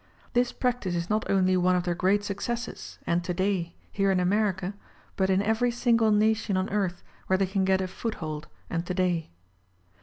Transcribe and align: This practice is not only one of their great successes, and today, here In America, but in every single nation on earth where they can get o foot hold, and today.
This 0.33 0.51
practice 0.51 0.95
is 0.95 1.11
not 1.11 1.29
only 1.29 1.55
one 1.55 1.75
of 1.75 1.83
their 1.83 1.93
great 1.93 2.23
successes, 2.23 2.97
and 3.05 3.23
today, 3.23 3.75
here 3.91 4.09
In 4.09 4.19
America, 4.19 4.73
but 5.15 5.29
in 5.29 5.43
every 5.43 5.69
single 5.69 6.09
nation 6.09 6.57
on 6.57 6.71
earth 6.71 7.03
where 7.27 7.37
they 7.37 7.45
can 7.45 7.65
get 7.65 7.83
o 7.83 7.85
foot 7.85 8.15
hold, 8.15 8.47
and 8.67 8.83
today. 8.83 9.29